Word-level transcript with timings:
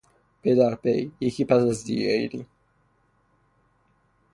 پی 0.41 0.51
در 0.59 0.75
پی، 0.81 1.11
یکی 1.21 1.45
پس 1.45 1.61
از 1.61 1.83
دیگری 1.83 2.45